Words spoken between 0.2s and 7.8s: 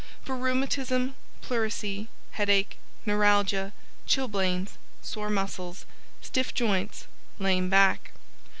FOR Rheumatism, Pleurisy, Headache, Neuralgia, Chilblains, Sore Muscles, Stiff Joints, Lame